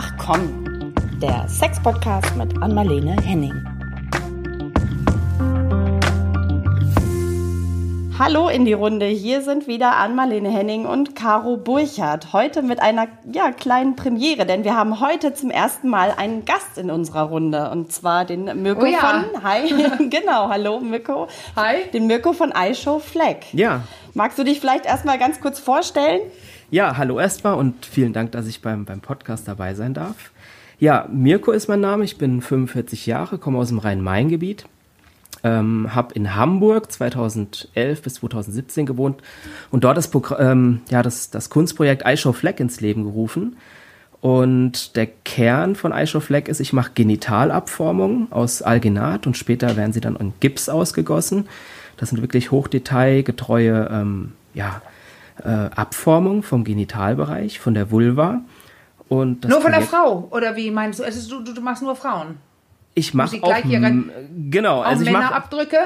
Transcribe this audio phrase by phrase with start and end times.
[0.00, 3.52] Ach komm, der Sex-Podcast mit Anmalene Henning.
[8.16, 12.32] Hallo in die Runde, hier sind wieder Ann-Marlene Henning und Caro Burchardt.
[12.32, 16.78] Heute mit einer ja, kleinen Premiere, denn wir haben heute zum ersten Mal einen Gast
[16.78, 18.98] in unserer Runde und zwar den Mirko oh ja.
[18.98, 21.26] von, hi, genau, hallo Mirko.
[21.56, 21.90] Hi.
[21.92, 23.52] Den Mirko von iShow Flag.
[23.52, 23.80] Ja.
[24.14, 26.20] Magst du dich vielleicht erstmal ganz kurz vorstellen?
[26.70, 30.32] Ja, hallo erstmal und vielen Dank, dass ich beim, beim Podcast dabei sein darf.
[30.78, 34.66] Ja, Mirko ist mein Name, ich bin 45 Jahre, komme aus dem Rhein-Main-Gebiet
[35.44, 39.22] ähm, habe in Hamburg 2011 bis 2017 gewohnt
[39.70, 43.56] und dort das, ähm, ja, das, das Kunstprojekt iShow Flag ins Leben gerufen.
[44.20, 49.92] Und der Kern von iShow Flag ist, ich mache Genitalabformungen aus Alginat und später werden
[49.92, 51.48] sie dann in Gips ausgegossen.
[51.96, 54.82] Das sind wirklich hochdetailgetreue ähm, ja,
[55.44, 58.40] äh, Abformungen vom Genitalbereich, von der Vulva.
[59.08, 61.04] Und nur von der Frau, oder wie meinst du?
[61.04, 62.36] Also du, du machst nur Frauen?
[62.94, 63.54] Ich mache auch
[64.50, 65.76] genau, also ich mache Abdrücke.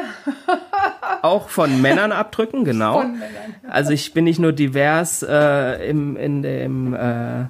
[1.22, 3.00] auch von Männern abdrücken, genau.
[3.00, 3.22] Männern.
[3.68, 7.44] Also ich bin nicht nur divers äh, im, in dem äh,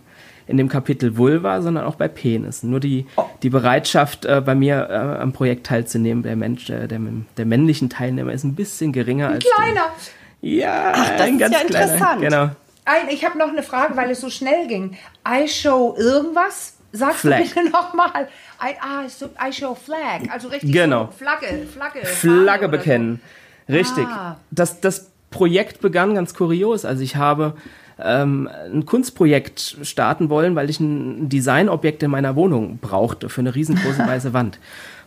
[0.48, 2.62] in dem Kapitel Vulva, sondern auch bei Penis.
[2.62, 3.24] Nur die, oh.
[3.42, 7.00] die Bereitschaft, äh, bei mir äh, am Projekt teilzunehmen, der Mensch, äh, der,
[7.36, 9.44] der männlichen Teilnehmer, ist ein bisschen geringer als.
[9.44, 9.86] Kleiner!
[9.96, 11.84] Die, ja, Ach, das ein ist ganz ja kleiner.
[11.84, 12.20] interessant.
[12.20, 12.50] Genau.
[12.84, 14.96] Ein, ich habe noch eine Frage, weil es so schnell ging.
[15.26, 16.74] I show irgendwas?
[16.92, 17.38] Sagst Flag.
[17.38, 18.28] du bitte nochmal?
[18.60, 20.28] I, ah, so, I show flag.
[20.30, 21.06] Also richtig genau.
[21.06, 22.04] so Flagge, Flagge.
[22.04, 23.20] Flagge bekennen.
[23.66, 23.74] So.
[23.74, 24.06] Richtig.
[24.06, 24.36] Ah.
[24.50, 26.84] Das, das Projekt begann ganz kurios.
[26.84, 27.54] Also ich habe
[27.98, 33.54] ähm, ein Kunstprojekt starten wollen, weil ich ein Designobjekt in meiner Wohnung brauchte für eine
[33.54, 34.58] riesengroße weiße Wand.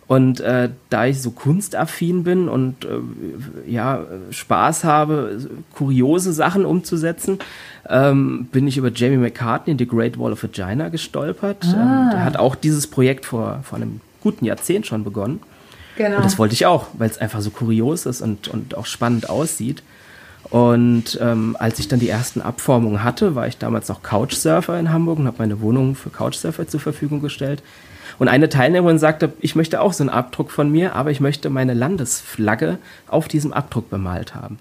[0.08, 3.00] Und äh, da ich so kunstaffin bin und äh,
[3.68, 5.40] ja Spaß habe,
[5.74, 7.40] kuriose Sachen umzusetzen,
[7.90, 11.66] ähm, bin ich über Jamie McCartney, The Great Wall of Vagina, gestolpert.
[11.66, 12.04] Ah.
[12.04, 15.40] Ähm, der hat auch dieses Projekt vor, vor einem guten Jahrzehnt schon begonnen.
[15.98, 16.18] Genau.
[16.18, 19.30] Und das wollte ich auch, weil es einfach so kurios ist und, und auch spannend
[19.30, 19.82] aussieht.
[20.50, 24.92] Und ähm, als ich dann die ersten Abformungen hatte, war ich damals noch Couchsurfer in
[24.92, 27.64] Hamburg und habe meine Wohnung für Couchsurfer zur Verfügung gestellt.
[28.20, 31.50] Und eine Teilnehmerin sagte, ich möchte auch so einen Abdruck von mir, aber ich möchte
[31.50, 34.60] meine Landesflagge auf diesem Abdruck bemalt haben.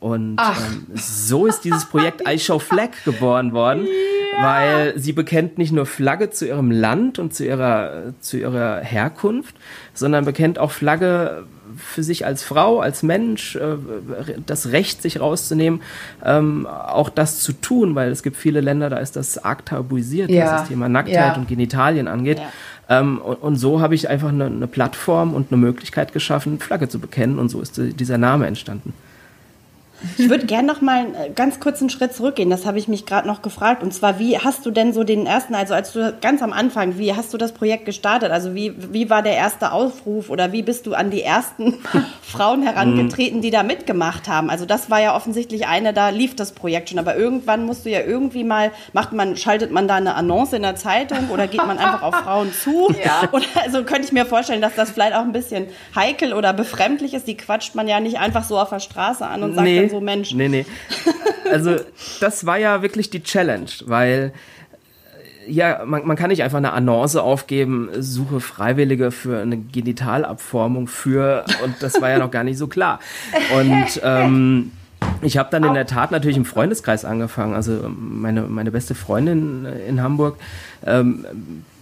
[0.00, 3.86] Und ähm, so ist dieses Projekt I Show Flag geboren worden,
[4.36, 4.44] ja.
[4.44, 9.56] weil sie bekennt nicht nur Flagge zu ihrem Land und zu ihrer, zu ihrer Herkunft,
[9.94, 11.44] sondern bekennt auch Flagge
[11.76, 13.76] für sich als Frau, als Mensch, äh,
[14.46, 15.82] das Recht, sich rauszunehmen,
[16.24, 20.30] ähm, auch das zu tun, weil es gibt viele Länder, da ist das arg tabuisiert,
[20.30, 20.44] ja.
[20.44, 21.34] was das Thema Nacktheit Ja.
[21.34, 22.38] und Genitalien angeht.
[22.38, 23.00] Ja.
[23.00, 27.00] Ähm, und, so habe ich einfach eine, eine Plattform und eine Möglichkeit geschaffen, Flagge zu
[27.00, 28.92] bekennen und so ist die, dieser Name entstanden.
[30.18, 32.50] Ich würde gerne noch mal einen äh, ganz kurzen Schritt zurückgehen.
[32.50, 33.82] Das habe ich mich gerade noch gefragt.
[33.82, 36.98] Und zwar, wie hast du denn so den ersten, also als du ganz am Anfang,
[36.98, 38.30] wie hast du das Projekt gestartet?
[38.30, 41.74] Also wie, wie war der erste Aufruf oder wie bist du an die ersten
[42.22, 44.50] Frauen herangetreten, die da mitgemacht haben?
[44.50, 46.98] Also das war ja offensichtlich eine, da lief das Projekt schon.
[46.98, 50.62] Aber irgendwann musst du ja irgendwie mal, macht man, schaltet man da eine Annonce in
[50.62, 52.88] der Zeitung oder geht man einfach auf Frauen zu?
[53.04, 53.28] Ja.
[53.32, 57.14] Oder also könnte ich mir vorstellen, dass das vielleicht auch ein bisschen heikel oder befremdlich
[57.14, 57.26] ist.
[57.28, 59.80] Die quatscht man ja nicht einfach so auf der Straße an und sagt Nee.
[59.80, 60.66] dann so, Mensch, Nee, nee.
[61.50, 61.76] Also,
[62.20, 64.32] das war ja wirklich die Challenge, weil
[65.46, 70.88] äh, ja, man, man kann nicht einfach eine Annonce aufgeben, suche Freiwillige für eine Genitalabformung
[70.88, 72.98] für, und das war ja noch gar nicht so klar.
[73.56, 74.72] Und ähm,
[75.22, 77.54] ich habe dann in der Tat natürlich im Freundeskreis angefangen.
[77.54, 80.36] Also meine, meine beste Freundin in Hamburg,
[80.84, 81.24] ähm,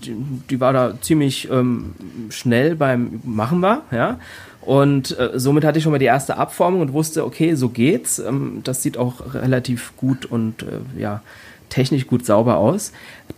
[0.05, 0.15] die,
[0.51, 1.95] die war da ziemlich ähm,
[2.31, 4.19] schnell beim Machen wir, ja.
[4.65, 8.19] Und äh, somit hatte ich schon mal die erste Abformung und wusste, okay, so geht's.
[8.19, 11.23] Ähm, das sieht auch relativ gut und äh, ja,
[11.69, 12.93] technisch gut sauber aus.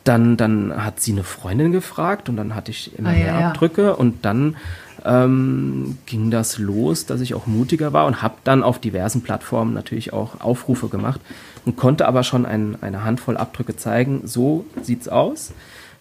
[0.04, 3.40] Dann, dann hat sie eine Freundin gefragt und dann hatte ich immer Ah, ja, mehr
[3.40, 3.48] ja.
[3.48, 4.56] Abdrücke und dann
[5.04, 9.72] ähm, ging das los, dass ich auch mutiger war und habe dann auf diversen Plattformen
[9.74, 11.20] natürlich auch Aufrufe gemacht
[11.64, 14.22] und konnte aber schon ein, eine Handvoll Abdrücke zeigen.
[14.24, 15.52] So sieht's aus.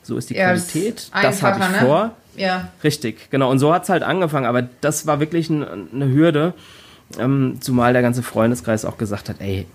[0.04, 1.00] So ist die Ja, das Qualität.
[1.00, 1.78] ist Das habe ich ne?
[1.86, 2.12] vor.
[2.38, 2.70] Ja.
[2.84, 3.50] Richtig, genau.
[3.52, 4.46] Und so hat's halt angefangen.
[4.46, 6.54] Aber das war wirklich ein, eine Hürde,
[7.20, 9.66] ähm, zumal der ganze Freundeskreis auch gesagt hat, ey,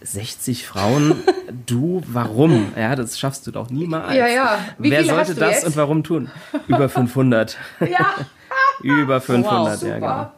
[0.00, 1.16] 60 Frauen,
[1.66, 2.72] du, warum?
[2.76, 4.14] Ja, das schaffst du doch niemals.
[4.14, 4.58] Ja, ja.
[4.78, 5.66] Wie Wer sollte das jetzt?
[5.66, 6.30] und warum tun?
[6.68, 7.56] Über 500.
[7.80, 8.14] Ja,
[8.82, 9.92] Über 500, super.
[9.92, 10.32] ja, genau.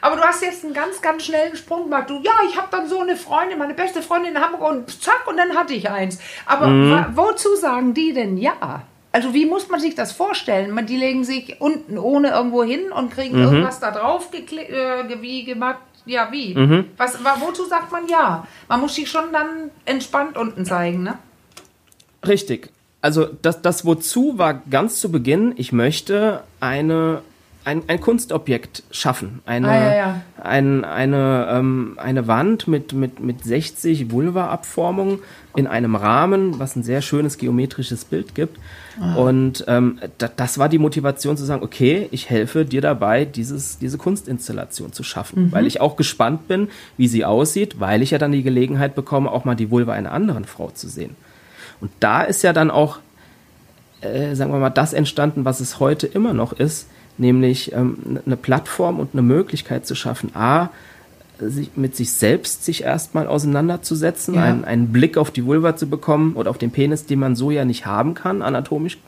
[0.00, 2.10] Aber du hast jetzt einen ganz, ganz schnellen Sprung gemacht.
[2.10, 5.22] Du, ja, ich habe dann so eine Freundin, meine beste Freundin in Hamburg und zack,
[5.26, 6.18] und dann hatte ich eins.
[6.44, 7.06] Aber Mhm.
[7.14, 8.82] wozu sagen die denn ja?
[9.14, 10.72] Also wie muss man sich das vorstellen?
[10.72, 13.44] Man, die legen sich unten ohne irgendwo hin und kriegen Mhm.
[13.44, 15.78] irgendwas da drauf äh, wie gemacht.
[16.04, 16.52] Ja, wie?
[16.54, 16.86] Mhm.
[16.96, 18.44] Was, wa- wozu sagt man ja?
[18.68, 21.14] Man muss sich schon dann entspannt unten zeigen, ne?
[22.26, 22.70] Richtig.
[23.02, 27.22] also das, das Wozu war ganz zu Beginn, ich möchte eine
[27.64, 29.40] ein, ein Kunstobjekt schaffen.
[29.46, 30.22] Eine, ah, ja, ja.
[30.42, 35.20] Ein, eine, ähm, eine Wand mit, mit, mit 60 Vulva-Abformungen
[35.56, 38.58] in einem Rahmen, was ein sehr schönes geometrisches Bild gibt.
[39.00, 39.14] Ah.
[39.14, 43.78] Und ähm, da, das war die Motivation zu sagen, okay, ich helfe dir dabei, dieses,
[43.78, 45.44] diese Kunstinstallation zu schaffen.
[45.44, 45.52] Mhm.
[45.52, 46.68] Weil ich auch gespannt bin,
[46.98, 50.12] wie sie aussieht, weil ich ja dann die Gelegenheit bekomme, auch mal die Vulva einer
[50.12, 51.16] anderen Frau zu sehen.
[51.80, 52.98] Und da ist ja dann auch,
[54.02, 56.88] äh, sagen wir mal, das entstanden, was es heute immer noch ist,
[57.18, 60.70] nämlich ähm, eine Plattform und eine Möglichkeit zu schaffen, a,
[61.38, 64.42] sich, mit sich selbst sich erstmal auseinanderzusetzen, ja.
[64.42, 67.50] einen, einen Blick auf die Vulva zu bekommen oder auf den Penis, den man so
[67.50, 68.98] ja nicht haben kann, anatomisch,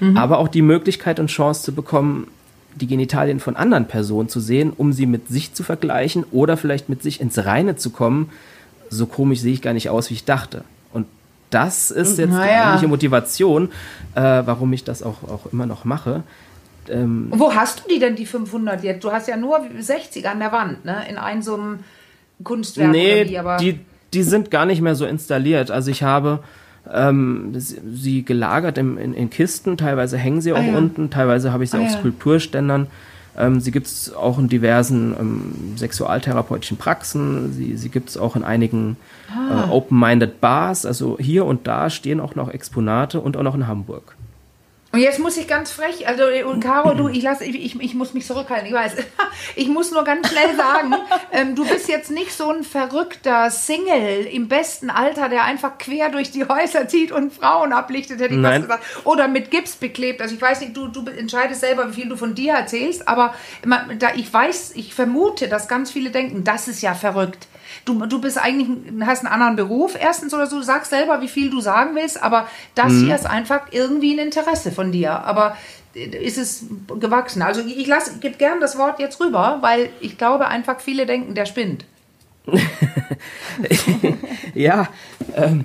[0.00, 0.16] mhm.
[0.16, 2.28] aber auch die Möglichkeit und Chance zu bekommen,
[2.74, 6.88] die Genitalien von anderen Personen zu sehen, um sie mit sich zu vergleichen oder vielleicht
[6.88, 8.30] mit sich ins Reine zu kommen.
[8.88, 10.64] So komisch sehe ich gar nicht aus, wie ich dachte.
[10.92, 11.06] Und
[11.50, 12.46] das ist jetzt naja.
[12.46, 13.70] die eigentliche Motivation,
[14.14, 16.22] äh, warum ich das auch, auch immer noch mache.
[16.90, 19.04] Ähm, Wo hast du die denn, die 500 jetzt?
[19.04, 21.04] Du hast ja nur 60 an der Wand, ne?
[21.08, 21.80] In einem so einem
[22.42, 23.80] Kunstwerk nee, wie, aber die,
[24.12, 25.70] die sind gar nicht mehr so installiert.
[25.70, 26.40] Also ich habe
[26.92, 30.78] ähm, sie gelagert in, in, in, Kisten, teilweise hängen sie auch ah, ja.
[30.78, 31.98] unten, teilweise habe ich sie ah, auf ja.
[31.98, 32.86] Skulpturständern.
[33.36, 37.52] Ähm, sie gibt es auch in diversen ähm, sexualtherapeutischen Praxen.
[37.52, 38.96] Sie, sie gibt es auch in einigen
[39.32, 39.66] ah.
[39.66, 40.84] äh, Open-Minded Bars.
[40.84, 44.16] Also hier und da stehen auch noch Exponate und auch noch in Hamburg.
[44.98, 47.94] Und jetzt muss ich ganz frech, also und Caro, du, ich lass, ich, ich, ich
[47.94, 48.96] muss mich zurückhalten, ich weiß.
[49.54, 50.94] Ich muss nur ganz schnell sagen,
[51.32, 56.10] ähm, du bist jetzt nicht so ein verrückter Single im besten Alter, der einfach quer
[56.10, 58.68] durch die Häuser zieht und Frauen ablichtet, hätte ich Nein.
[58.68, 59.06] was gesagt.
[59.06, 60.20] Oder mit Gips beklebt.
[60.20, 63.34] Also ich weiß nicht, du, du entscheidest selber, wie viel du von dir erzählst, aber
[63.98, 67.46] da ich weiß, ich vermute, dass ganz viele denken, das ist ja verrückt
[67.88, 68.68] du, du bist eigentlich,
[69.00, 72.22] hast einen anderen Beruf erstens oder so, du sagst selber, wie viel du sagen willst,
[72.22, 73.06] aber das mhm.
[73.06, 75.24] hier ist einfach irgendwie ein Interesse von dir.
[75.24, 75.56] Aber
[75.94, 76.66] ist es
[77.00, 77.42] gewachsen.
[77.42, 81.34] Also ich lasse, gebe gern das Wort jetzt rüber, weil ich glaube einfach viele denken,
[81.34, 81.84] der spinnt.
[84.54, 84.88] ja,
[85.34, 85.64] ähm,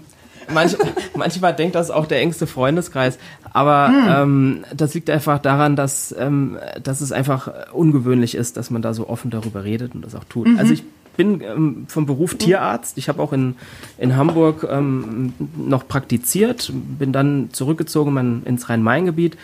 [0.53, 0.75] manch,
[1.15, 3.17] manchmal denkt das auch der engste Freundeskreis,
[3.53, 4.07] aber hm.
[4.09, 8.93] ähm, das liegt einfach daran, dass, ähm, dass es einfach ungewöhnlich ist, dass man da
[8.93, 10.47] so offen darüber redet und das auch tut.
[10.47, 10.59] Mhm.
[10.59, 10.83] Also ich
[11.15, 12.97] bin ähm, vom Beruf Tierarzt.
[12.97, 13.55] Ich habe auch in,
[13.97, 19.37] in Hamburg ähm, noch praktiziert, bin dann zurückgezogen mein, ins Rhein-Main-Gebiet.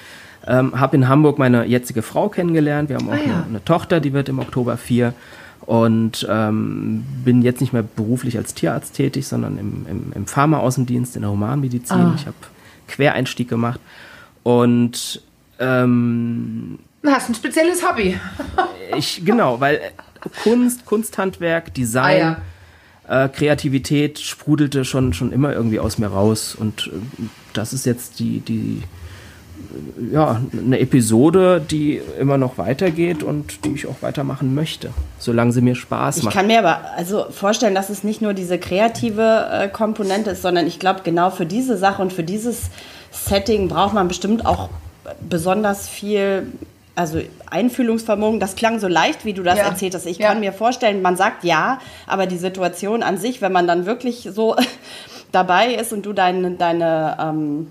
[0.48, 2.89] Ähm, habe in Hamburg meine jetzige Frau kennengelernt.
[2.89, 3.24] Wir haben auch ah, ja.
[3.24, 5.13] eine, eine, Tochter, die wird im Oktober vier.
[5.62, 11.15] Und ähm, bin jetzt nicht mehr beruflich als Tierarzt tätig, sondern im, im, im Pharmaaußendienst
[11.15, 11.98] in der Humanmedizin.
[11.98, 12.13] Ah.
[12.15, 12.38] Ich habe
[12.88, 13.80] Quereinstieg gemacht.
[14.44, 15.22] Und
[15.60, 18.18] ähm, Du hast ein spezielles Hobby.
[18.98, 19.80] ich, genau, weil
[20.44, 22.42] Kunst, Kunsthandwerk, Design, ah,
[23.10, 23.25] ja.
[23.25, 26.56] äh, Kreativität sprudelte schon, schon immer irgendwie aus mir raus.
[26.56, 27.24] Und äh,
[27.54, 28.83] das ist jetzt die, die,
[30.12, 35.62] ja, eine Episode, die immer noch weitergeht und die ich auch weitermachen möchte, solange sie
[35.62, 36.33] mir Spaß macht.
[36.33, 40.42] Ich kann mir aber also vorstellen, dass es nicht nur diese kreative äh, Komponente ist,
[40.42, 42.69] sondern ich glaube, genau für diese Sache und für dieses
[43.12, 44.69] Setting braucht man bestimmt auch
[45.27, 46.48] besonders viel
[47.00, 49.63] also Einfühlungsvermögen, das klang so leicht, wie du das ja.
[49.63, 50.06] erzählt hast.
[50.06, 50.28] Ich ja.
[50.28, 54.28] kann mir vorstellen, man sagt ja, aber die Situation an sich, wenn man dann wirklich
[54.34, 54.57] so
[55.31, 57.68] dabei ist und du deine, deine, ähm,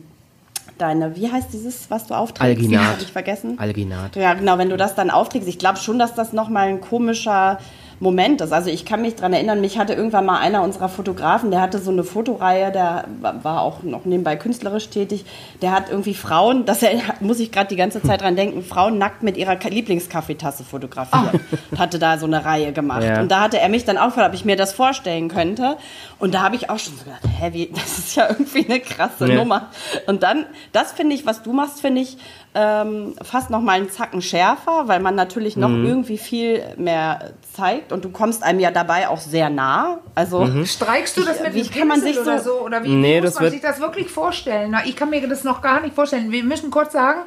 [0.78, 2.58] deine, wie heißt dieses, was du aufträgst?
[2.58, 2.92] Alginat.
[2.92, 3.58] Habe ich vergessen.
[3.58, 4.16] Alginat.
[4.16, 7.58] Ja, genau, wenn du das dann aufträgst, ich glaube schon, dass das nochmal ein komischer
[8.00, 8.52] Moment ist.
[8.52, 11.78] Also ich kann mich daran erinnern, mich hatte irgendwann mal einer unserer Fotografen, der hatte
[11.78, 13.04] so eine Fotoreihe, der
[13.42, 15.24] war auch noch nebenbei künstlerisch tätig,
[15.62, 16.84] der hat irgendwie Frauen, das
[17.20, 21.40] muss ich gerade die ganze Zeit dran denken, Frauen nackt mit ihrer Lieblingskaffeetasse fotografiert.
[21.72, 21.78] Oh.
[21.78, 23.02] Hatte da so eine Reihe gemacht.
[23.02, 23.20] Ja.
[23.20, 25.76] Und da hatte er mich dann auch gefragt, ob ich mir das vorstellen könnte.
[26.18, 28.80] Und da habe ich auch schon so gedacht, hä, wie, das ist ja irgendwie eine
[28.80, 29.34] krasse ja.
[29.34, 29.70] Nummer.
[30.06, 32.16] Und dann, das finde ich, was du machst, finde ich
[32.54, 35.86] ähm, fast noch mal einen Zacken schärfer, weil man natürlich noch mhm.
[35.86, 40.00] irgendwie viel mehr zeigt und du kommst einem ja dabei auch sehr nah.
[40.14, 40.64] Also mhm.
[40.64, 43.38] streikst du das mit wie kann man sich so, oder so oder wie, nee, muss
[43.38, 44.70] man sich das wirklich vorstellen?
[44.70, 46.32] Na, ich kann mir das noch gar nicht vorstellen.
[46.32, 47.20] Wir müssen kurz sagen,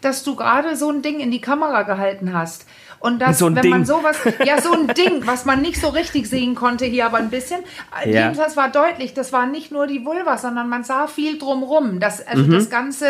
[0.00, 2.66] dass du gerade so ein Ding in die Kamera gehalten hast.
[3.00, 3.70] Und das, so wenn Ding.
[3.70, 7.18] man sowas, ja, so ein Ding, was man nicht so richtig sehen konnte hier, aber
[7.18, 7.60] ein bisschen.
[8.04, 8.32] Ja.
[8.32, 12.00] Das war deutlich, das war nicht nur die Vulva, sondern man sah viel drumrum.
[12.00, 12.50] Das, also mhm.
[12.50, 13.06] das Ganze,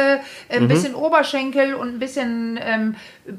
[0.49, 0.69] äh, ein mhm.
[0.69, 2.97] bisschen Oberschenkel und ein bisschen ähm,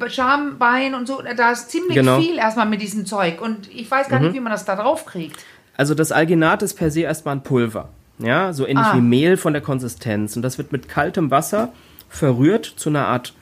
[0.08, 2.20] Schambein und so, da ist ziemlich genau.
[2.20, 3.42] viel erstmal mit diesem Zeug.
[3.42, 4.26] Und ich weiß gar mhm.
[4.26, 5.40] nicht, wie man das da drauf kriegt.
[5.78, 7.90] Also das Alginat ist per se erstmal ein Pulver.
[8.18, 8.96] Ja, so ähnlich ah.
[8.96, 10.36] wie Mehl von der Konsistenz.
[10.36, 11.72] Und das wird mit kaltem Wasser
[12.10, 13.34] verrührt zu einer Art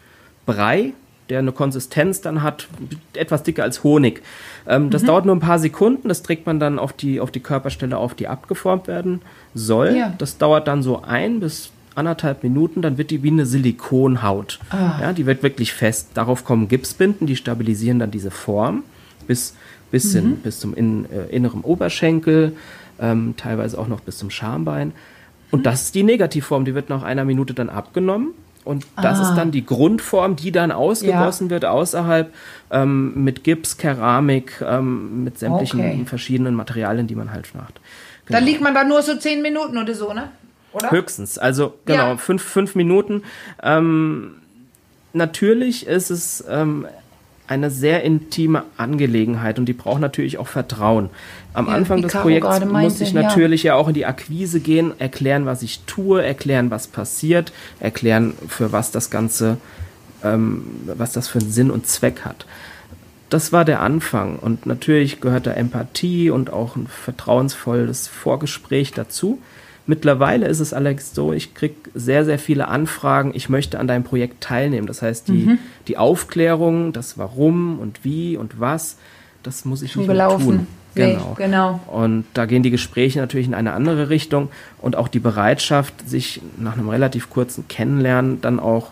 [0.45, 0.93] Brei,
[1.29, 2.67] der eine Konsistenz dann hat,
[3.13, 4.22] etwas dicker als Honig.
[4.67, 5.07] Ähm, das mhm.
[5.07, 8.13] dauert nur ein paar Sekunden, das trägt man dann auf die, auf die Körperstelle auf,
[8.13, 9.22] die abgeformt werden
[9.53, 9.96] soll.
[9.98, 10.13] Ja.
[10.17, 14.60] Das dauert dann so ein bis anderthalb Minuten, dann wird die wie eine Silikonhaut.
[14.69, 15.00] Ah.
[15.01, 16.10] Ja, die wird wirklich fest.
[16.13, 18.84] Darauf kommen Gipsbinden, die stabilisieren dann diese Form
[19.25, 19.55] bis,
[19.91, 20.19] bis, Mhm.
[20.19, 22.53] in, bis zum in, äh, inneren Oberschenkel,
[23.00, 24.93] ähm, teilweise auch noch bis zum Schambein.
[25.50, 28.29] Und das ist die Negativform, die wird nach einer Minute dann abgenommen.
[28.67, 29.21] Und das Ah.
[29.24, 32.33] ist dann die Grundform, die dann ausgegossen wird außerhalb
[32.69, 36.05] ähm, mit Gips, Keramik, ähm, mit sämtlichen Okay.
[36.05, 37.79] verschiedenen Materialien, die man halt macht.
[38.29, 40.29] Da liegt man dann nur so zehn Minuten oder so, ne?
[40.74, 40.91] Oder?
[40.91, 42.17] Höchstens, also genau, Ja.
[42.17, 43.24] fünf, fünf Minuten.
[43.63, 44.36] Ähm,
[45.13, 46.86] natürlich ist es ähm,
[47.47, 51.09] eine sehr intime Angelegenheit und die braucht natürlich auch Vertrauen.
[51.53, 53.21] Am Ja, Anfang des Projekts muss ich ja.
[53.21, 53.75] natürlich ja.
[53.75, 58.91] auch in die Akquise gehen, erklären, was ich tue, erklären, was passiert, erklären, für was
[58.91, 59.57] das Ganze,
[60.23, 62.45] ähm, was das für einen Sinn und Zweck hat.
[63.29, 69.39] Das war der Anfang und natürlich gehört da Empathie und auch ein vertrauensvolles Vorgespräch dazu.
[69.88, 74.03] Mittlerweile ist es allerdings so, ich kriege sehr, sehr viele Anfragen, ich möchte an deinem
[74.03, 74.86] Projekt teilnehmen.
[74.86, 75.60] Das heißt, die, Mhm.
[75.88, 78.98] die Aufklärung, das Warum und wie und was,
[79.44, 80.46] das muss ich Schon nicht gelaufen.
[80.46, 80.67] tun.
[80.96, 81.34] Nee, Genau.
[81.38, 81.79] genau.
[81.88, 84.50] Und da gehen die Gespräche natürlich in eine andere Richtung
[84.82, 88.91] und auch die Bereitschaft, sich nach einem relativ kurzen Kennenlernen dann auch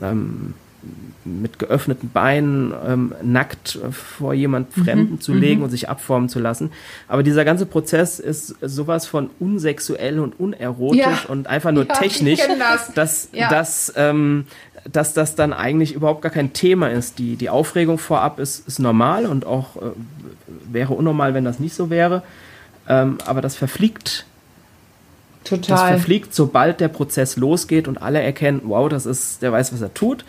[0.00, 0.54] ähm,
[1.24, 4.84] mit geöffneten Beinen ähm, nackt vor jemand Mhm.
[4.84, 6.70] Fremden zu legen und sich abformen zu lassen.
[7.08, 11.18] Aber dieser ganze Prozess ist sowas von unsexuell und unerotisch Ja.
[11.28, 12.92] und einfach nur Ja, technisch, das.
[12.94, 13.48] dass, Ja.
[13.48, 14.46] dass, ähm,
[14.92, 17.18] dass das dann eigentlich überhaupt gar kein Thema ist.
[17.18, 19.80] Die, die Aufregung vorab ist, ist normal und auch äh,
[20.70, 22.22] wäre unnormal, wenn das nicht so wäre.
[22.86, 24.26] Ähm, aber das verfliegt
[25.44, 25.88] das Total.
[25.92, 29.92] verfliegt, sobald der Prozess losgeht und alle erkennen, wow, das ist, der weiß, was er
[29.92, 30.24] tut.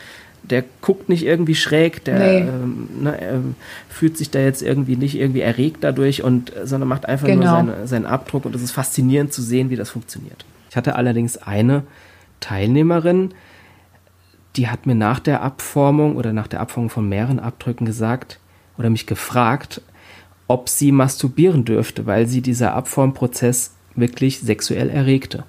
[0.50, 2.40] Der guckt nicht irgendwie schräg, der Nee.
[2.42, 3.56] ähm, ne, ähm,
[3.90, 7.56] fühlt sich da jetzt irgendwie nicht irgendwie erregt dadurch und sondern macht einfach nur Genau.
[7.56, 10.46] seine, seinen Abdruck und es ist faszinierend zu sehen, wie das funktioniert.
[10.70, 11.84] Ich hatte allerdings eine
[12.42, 13.34] Teilnehmerin,
[14.56, 18.40] die hat mir nach der Abformung oder nach der Abformung von mehreren Abdrücken gesagt
[18.78, 19.82] oder mich gefragt,
[20.48, 25.44] ob sie masturbieren dürfte, weil sie dieser Abformprozess wirklich sexuell erregte.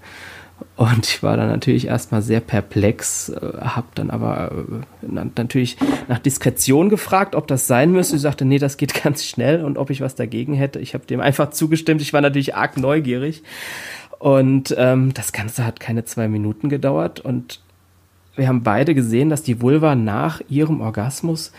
[0.76, 5.76] Und ich war dann natürlich erstmal sehr perplex, äh, habe dann aber äh, na- natürlich
[6.08, 8.16] nach Diskretion gefragt, ob das sein müsste.
[8.16, 10.78] Sie sagte, nee, das geht ganz schnell und ob ich was dagegen hätte.
[10.78, 12.00] Ich habe dem einfach zugestimmt.
[12.00, 13.42] Ich war natürlich arg neugierig.
[14.18, 17.60] Und ähm, das Ganze hat keine zwei Minuten gedauert und
[18.34, 21.52] wir haben beide gesehen, dass die Vulva nach ihrem Orgasmus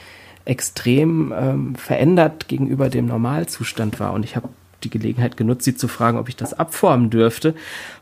[0.46, 4.14] extrem ähm, verändert gegenüber dem Normalzustand war.
[4.14, 4.50] Und ich habe
[4.84, 7.56] die Gelegenheit genutzt, sie zu fragen, ob ich das abformen dürfte.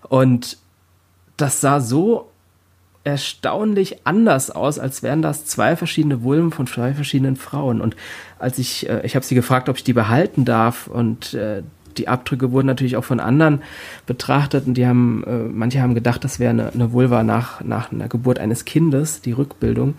[0.07, 0.57] Und
[1.37, 2.29] das sah so
[3.03, 7.79] erstaunlich anders aus, als wären das zwei verschiedene Vulven von zwei verschiedenen Frauen.
[7.79, 7.95] Und
[8.39, 11.61] als ich, äh, ich habe sie gefragt, ob ich die behalten darf und äh,
[11.97, 13.61] die Abdrücke wurden natürlich auch von anderen
[14.05, 17.91] betrachtet und die haben, äh, manche haben gedacht, das wäre eine, eine Vulva nach, nach
[17.91, 19.93] einer Geburt eines Kindes, die Rückbildung.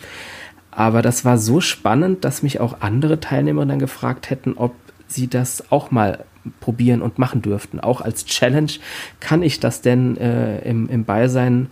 [0.71, 4.75] Aber das war so spannend, dass mich auch andere Teilnehmer dann gefragt hätten, ob
[5.09, 6.25] sie das auch mal
[6.61, 7.81] probieren und machen dürften.
[7.81, 8.73] Auch als Challenge
[9.21, 11.69] kann ich das denn äh, im, im Beisein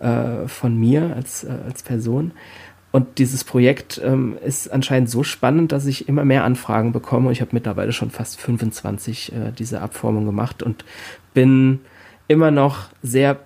[0.00, 2.32] äh, von mir als, äh, als Person.
[2.90, 7.32] Und dieses Projekt ähm, ist anscheinend so spannend, dass ich immer mehr Anfragen bekomme.
[7.32, 10.84] Ich habe mittlerweile schon fast 25 äh, diese Abformung gemacht und
[11.34, 11.80] bin
[12.28, 13.40] immer noch sehr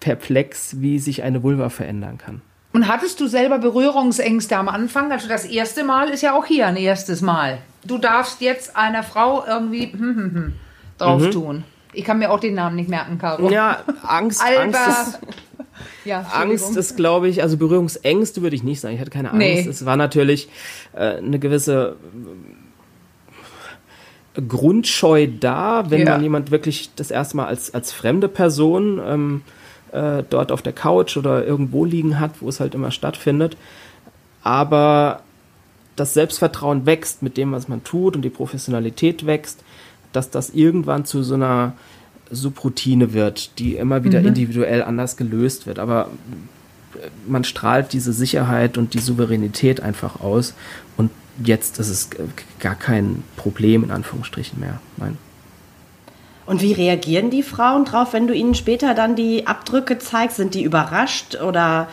[0.00, 2.40] perplex, wie sich eine Vulva verändern kann.
[2.76, 5.10] Und hattest du selber Berührungsängste am Anfang?
[5.10, 7.56] Also das erste Mal ist ja auch hier ein erstes Mal.
[7.86, 10.52] Du darfst jetzt einer Frau irgendwie hm, hm, hm,
[10.98, 11.64] drauf tun.
[11.94, 13.46] Ich kann mir auch den Namen nicht merken, Caro.
[13.46, 13.50] Mhm.
[13.50, 14.90] Ja, Angst, Angst Alba.
[14.90, 15.18] ist,
[16.04, 18.94] Ja, Angst ist, glaube ich, also Berührungsängste würde ich nicht sagen.
[18.94, 19.38] Ich hatte keine Angst.
[19.38, 19.66] Nee.
[19.66, 20.50] Es war natürlich
[20.92, 21.96] äh, eine gewisse
[24.34, 26.10] äh, Grundscheu da, wenn Ja.
[26.10, 29.42] man jemand wirklich das erste Mal als, als fremde Person ähm,
[29.92, 33.56] äh, dort auf der Couch oder irgendwo liegen hat, wo es halt immer stattfindet.
[34.42, 35.22] Aber
[35.96, 39.64] das Selbstvertrauen wächst mit dem, was man tut und die Professionalität wächst,
[40.12, 41.72] dass das irgendwann zu so einer
[42.30, 45.78] Subroutine wird, die immer wieder individuell anders gelöst wird.
[45.78, 46.10] Aber
[46.94, 50.54] äh, man strahlt diese Sicherheit und die Souveränität einfach aus
[50.96, 51.10] und
[51.42, 52.10] jetzt ist es
[52.60, 54.80] gar kein Problem in Anführungsstrichen mehr.
[54.96, 55.18] Nein.
[56.46, 60.36] Und wie reagieren die Frauen drauf, wenn du ihnen später dann die Abdrücke zeigst?
[60.36, 61.88] Sind die überrascht oder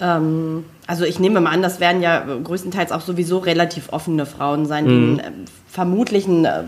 [0.00, 4.64] ähm, also ich nehme mal an, das werden ja größtenteils auch sowieso relativ offene Frauen
[4.64, 5.30] sein, die einen, äh,
[5.68, 6.62] vermutlich einen äh,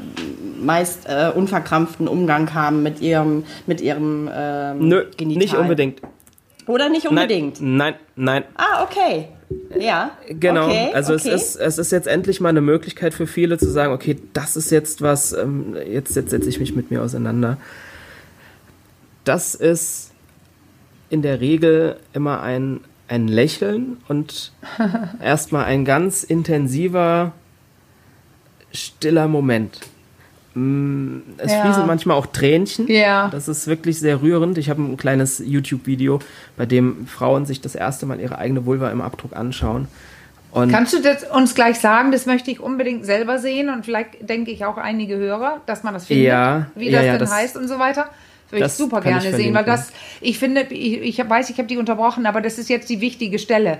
[0.60, 5.42] meist äh, unverkrampften Umgang haben mit ihrem mit ihrem ähm, Nö, Genital.
[5.42, 6.02] nicht unbedingt.
[6.70, 7.60] Oder nicht unbedingt.
[7.60, 8.54] Nein, nein, nein.
[8.54, 9.28] Ah, okay.
[9.76, 10.12] Ja.
[10.28, 11.30] Genau, Okay, also okay.
[11.30, 14.54] es, ist, es ist jetzt endlich mal eine Möglichkeit für viele zu sagen, okay, das
[14.54, 17.56] ist jetzt was, ähm, jetzt, jetzt setze ich mich mit mir auseinander.
[19.24, 20.12] Das ist
[21.08, 24.52] in der Regel immer ein, ein Lächeln und
[25.20, 27.32] erstmal ein ganz intensiver,
[28.72, 29.80] stiller Moment.
[30.54, 31.62] Mm, Es Ja.
[31.64, 32.88] fließen manchmal auch Tränchen.
[32.88, 33.28] Ja.
[33.28, 34.58] Das ist wirklich sehr rührend.
[34.58, 36.18] Ich habe ein kleines YouTube-Video,
[36.56, 39.86] bei dem Frauen sich das erste Mal ihre eigene Vulva im Abdruck anschauen.
[40.52, 42.10] Und Kannst du das uns gleich sagen?
[42.10, 45.94] Das möchte ich unbedingt selber sehen und vielleicht denke ich auch einige Hörer, dass man
[45.94, 48.06] das findet, Ja, wie das ja, denn das- heißt und so weiter.
[48.50, 51.68] Das würde ich super gerne sehen, weil das, ich finde, ich, ich weiß, ich habe
[51.68, 53.78] die unterbrochen, aber das ist jetzt die wichtige Stelle.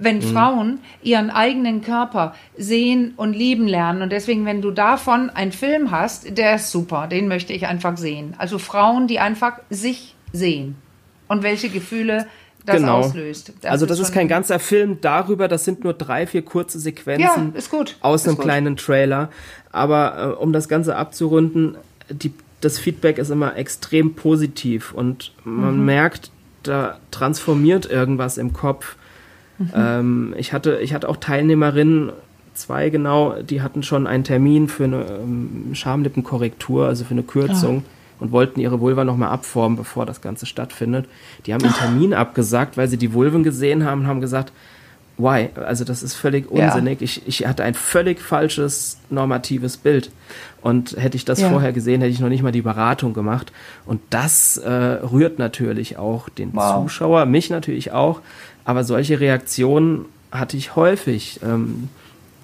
[0.00, 0.22] Wenn Mhm.
[0.22, 5.90] Frauen ihren eigenen Körper sehen und lieben lernen und deswegen, wenn du davon einen Film
[5.90, 8.34] hast, der ist super, den möchte ich einfach sehen.
[8.38, 10.76] Also Frauen, die einfach sich sehen
[11.26, 12.26] und welche Gefühle
[12.66, 12.98] das genau.
[12.98, 13.52] auslöst.
[13.64, 17.52] also das ist schon- kein ganzer Film darüber, das sind nur drei, vier kurze Sequenzen
[17.52, 17.96] Ja, ist gut.
[18.02, 18.44] aus Ist einem gut.
[18.44, 19.30] kleinen Trailer.
[19.72, 21.76] Aber äh, um das Ganze abzurunden,
[22.10, 25.84] die, das Feedback ist immer extrem positiv und man Mhm.
[25.86, 26.30] merkt,
[26.62, 28.96] da transformiert irgendwas im Kopf.
[29.58, 29.70] Mhm.
[29.74, 32.12] Ähm, ich, hatte, ich hatte auch Teilnehmerinnen,
[32.54, 37.82] zwei genau, die hatten schon einen Termin für eine ähm, Schamlippenkorrektur, also für eine Kürzung.
[37.86, 37.90] Ah.
[38.20, 41.06] Und wollten ihre Vulva nochmal abformen, bevor das Ganze stattfindet.
[41.46, 44.52] Die haben den Termin abgesagt, weil sie die Vulven gesehen haben und haben gesagt,
[45.18, 45.50] why?
[45.54, 46.66] Also das ist völlig Ja.
[46.66, 47.00] unsinnig.
[47.00, 50.10] Ich, ich hatte ein völlig falsches normatives Bild.
[50.62, 51.48] Und hätte ich das Ja.
[51.48, 53.52] vorher gesehen, hätte ich noch nicht mal die Beratung gemacht.
[53.86, 56.82] Und das äh, rührt natürlich auch den Wow.
[56.82, 58.20] Zuschauer, mich natürlich auch.
[58.68, 61.40] Aber solche Reaktionen hatte ich häufig.
[61.42, 61.88] Ähm,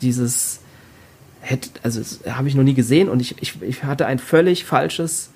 [0.01, 0.61] dieses
[1.43, 4.65] hätte, also das habe ich noch nie gesehen und ich, ich, ich hatte ein völlig
[4.65, 5.31] falsches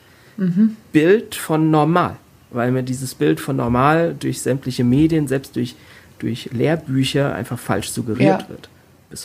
[0.92, 2.16] Bild von normal,
[2.50, 5.74] weil mir dieses Bild von normal durch sämtliche Medien, selbst durch,
[6.20, 8.48] durch Lehrbücher einfach falsch suggeriert Ja.
[8.48, 8.68] wird.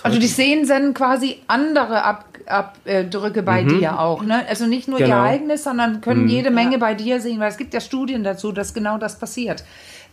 [0.04, 4.46] Also die Szenen sind quasi andere Ab Abdrücke bei dir auch, ne?
[4.50, 5.12] Also nicht nur ihr Mhm.
[5.12, 5.24] Genau.
[5.24, 8.74] eigenes, sondern können jede Menge bei dir sehen, weil es gibt ja Studien dazu, dass
[8.74, 9.64] genau das passiert.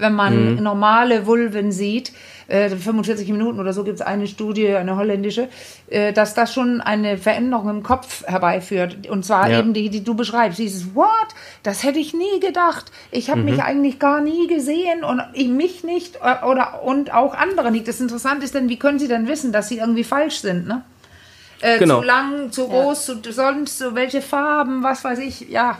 [0.01, 0.63] Wenn man Mhm.
[0.63, 2.13] normale Vulven sieht,
[2.49, 5.49] äh, 45 Minuten oder so gibt es eine Studie, eine holländische,
[5.89, 9.09] äh, dass das schon eine Veränderung im Kopf herbeiführt.
[9.09, 9.59] Und zwar Ja.
[9.61, 10.59] eben die, die du beschreibst.
[10.59, 11.07] Dieses, what?
[11.63, 12.91] Das hätte ich nie gedacht.
[13.13, 13.45] Ich habe Mhm.
[13.47, 17.87] mich eigentlich gar nie gesehen und ich mich nicht äh, oder und auch andere nicht.
[17.87, 20.83] Das Interessante ist denn, wie können sie denn wissen, dass sie irgendwie falsch sind, ne?
[21.63, 22.01] Äh, Genau.
[22.01, 25.79] Zu lang, zu groß, zu, sonst, so welche Farben, was weiß ich, ja.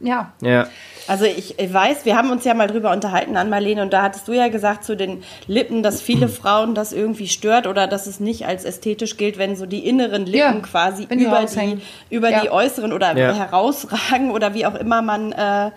[0.00, 0.32] Ja.
[0.42, 0.66] ja.
[1.08, 4.26] Also ich weiß, wir haben uns ja mal drüber unterhalten an Marlene und da hattest
[4.28, 8.20] du ja gesagt zu den Lippen, dass viele Frauen das irgendwie stört oder dass es
[8.20, 11.78] nicht als ästhetisch gilt, wenn so die inneren Lippen Ja, quasi die über die,
[12.10, 12.40] über Ja.
[12.40, 13.32] die äußeren oder Ja.
[13.34, 15.70] herausragen oder wie auch immer man äh,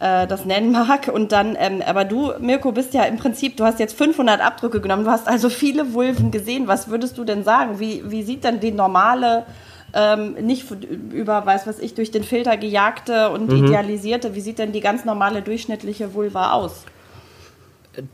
[0.00, 1.08] äh, das nennen mag.
[1.12, 4.80] Und dann, ähm, aber du, Mirko, bist ja im Prinzip, du hast jetzt 500 Abdrücke
[4.80, 6.68] genommen, du hast also viele Vulven gesehen.
[6.68, 7.80] Was würdest du denn sagen?
[7.80, 9.44] Wie, wie sieht denn die normale
[9.94, 10.70] ähm, nicht
[11.12, 15.04] über, weiß was ich, durch den Filter gejagte und idealisierte, wie sieht denn die ganz
[15.04, 16.84] normale durchschnittliche Vulva aus?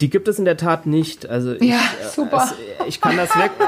[0.01, 1.29] Die gibt es in der Tat nicht.
[1.29, 2.49] Also ich, Ja, äh, super.
[2.81, 3.51] Es, ich kann das weg.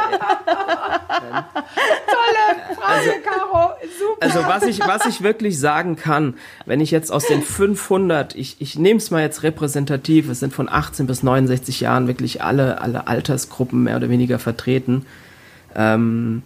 [2.07, 3.73] Tolle Frage, Caro.
[3.99, 4.21] Super.
[4.21, 8.57] Also was ich, was ich wirklich sagen kann, wenn ich jetzt aus den 500, ich,
[8.61, 12.81] ich nehme es mal jetzt repräsentativ, es sind von 18 bis 69 Jahren wirklich alle,
[12.81, 15.05] alle Altersgruppen mehr oder weniger vertreten.
[15.75, 16.43] Ähm,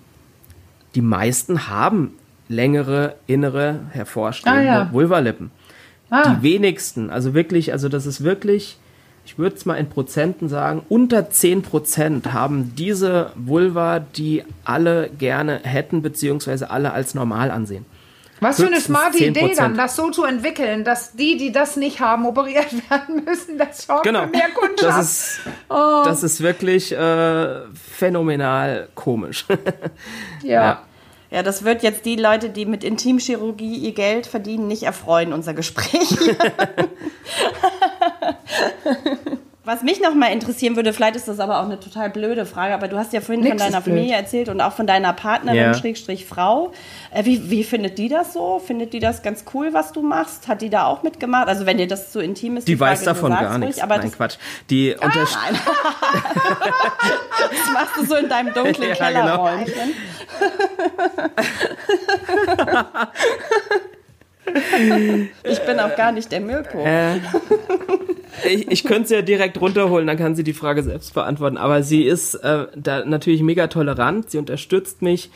[0.95, 2.13] die meisten haben
[2.49, 4.93] längere, innere, hervorstehende Ah, ja.
[4.93, 5.51] Vulvalippen.
[6.11, 6.35] Ah.
[6.35, 8.79] Die wenigsten, also wirklich, also das ist wirklich,
[9.25, 15.09] ich würde es mal in Prozenten sagen, unter 10 Prozent haben diese Vulva, die alle
[15.11, 17.87] gerne hätten, beziehungsweise alle als normal ansehen.
[18.41, 19.27] Was für eine smarte 10%.
[19.29, 23.59] Idee dann, das so zu entwickeln, dass die, die das nicht haben, operiert werden müssen.
[23.59, 24.23] Das sorgt Genau.
[24.23, 24.99] für mehr Kundschaft.
[24.99, 29.45] Das ist, das ist wirklich äh, phänomenal komisch.
[30.43, 30.83] ja.
[31.33, 35.55] Ja, das wird jetzt die Leute, die mit Intimchirurgie ihr Geld verdienen, nicht erfreuen, unser
[35.55, 36.11] Gespräch.
[39.63, 42.73] Was mich noch mal interessieren würde, vielleicht ist das aber auch eine total blöde Frage,
[42.73, 43.83] aber du hast ja vorhin Nix von deiner.
[43.83, 45.75] Familie erzählt und auch von deiner Partnerin, Ja.
[45.75, 46.73] Schrägstrich Frau.
[47.13, 48.59] Äh, wie, wie findet die das so?
[48.59, 50.49] Findet die das ganz cool, was du machst?
[50.49, 51.47] Hat die da auch mitgemacht?
[51.47, 53.83] Also wenn dir das zu intim ist, Die weiß Frage, du davon gar ruhig, nichts.
[53.83, 54.37] Aber Nein, Quatsch.
[54.71, 55.61] Die unter Nein.
[57.51, 59.45] das machst du so in deinem dunklen Ja, genau.
[59.45, 59.95] Kellerräumchen.
[65.45, 66.79] Ich bin auch gar nicht der Mirko.
[66.85, 67.21] Äh,
[68.49, 71.57] ich ich könnte sie ja direkt runterholen, dann kann sie die Frage selbst beantworten.
[71.59, 75.31] Aber sie ist äh, da natürlich mega tolerant, sie unterstützt mich.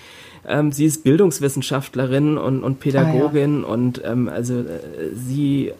[0.46, 4.64] Ähm, sie ist Bildungswissenschaftlerin und, und Pädagogin und ähm, also äh,
[5.14, 5.72] sie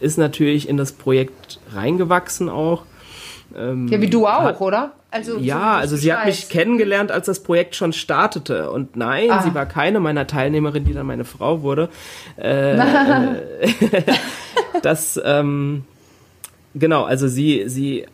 [0.00, 2.82] ist natürlich in das Projekt reingewachsen auch.
[3.54, 4.92] ja, wie du auch, hat- oder?
[5.10, 8.70] Also, so Ja, du's also sie hat mich kennengelernt, als das Projekt schon startete.
[8.70, 9.42] Und nein, Ah.
[9.42, 11.88] sie war keine meiner Teilnehmerinnen, die dann meine Frau wurde.
[12.36, 12.76] Äh,
[14.82, 15.84] das, ähm,
[16.78, 18.04] Genau, also sie, sie,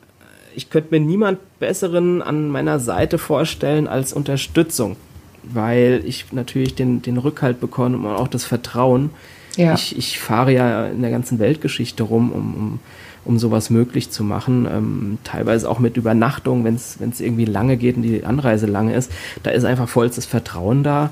[0.54, 4.96] ich könnte mir niemand besseren an meiner Seite vorstellen als Unterstützung,
[5.42, 9.10] weil ich natürlich den, den Rückhalt bekomme und auch das Vertrauen.
[9.56, 9.74] Ja.
[9.74, 12.78] Ich, ich fahre ja in der ganzen Weltgeschichte rum, um, um,
[13.24, 14.68] um sowas möglich zu machen.
[14.70, 19.10] Ähm, teilweise auch mit Übernachtung, wenn es irgendwie lange geht und die Anreise lange ist.
[19.42, 21.10] Da ist einfach vollstes Vertrauen da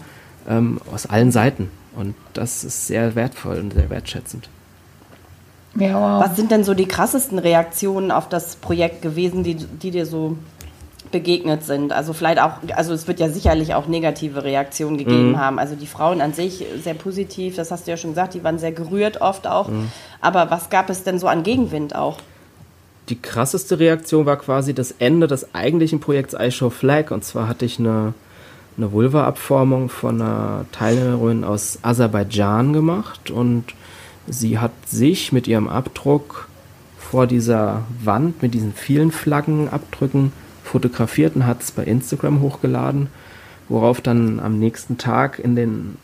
[0.48, 1.68] ähm, aus allen Seiten.
[1.96, 4.48] Und das ist sehr wertvoll und sehr wertschätzend.
[5.76, 6.24] Ja, wow.
[6.24, 10.36] Was sind denn so die krassesten Reaktionen auf das Projekt gewesen, die, die dir so
[11.12, 11.92] begegnet sind?
[11.92, 15.38] Also vielleicht auch, also es wird ja sicherlich auch negative Reaktionen gegeben mhm.
[15.38, 15.58] haben.
[15.58, 18.58] Also die Frauen an sich sehr positiv, das hast du ja schon gesagt, die waren
[18.58, 19.68] sehr gerührt oft auch.
[19.68, 19.90] Mhm.
[20.20, 22.18] Aber was gab es denn so an Gegenwind auch?
[23.08, 27.10] Die krasseste Reaktion war quasi das Ende des eigentlichen Projekts iShow Flag.
[27.10, 28.14] Und zwar hatte ich eine,
[28.76, 33.64] eine Vulva-Abformung von einer Teilnehmerin aus Aserbaidschan gemacht und
[34.30, 36.48] Sie hat sich mit ihrem Abdruck
[36.98, 43.08] vor dieser Wand mit diesen vielen Flaggenabdrücken fotografiert und hat es bei Instagram hochgeladen,
[43.68, 45.96] worauf dann am nächsten Tag in den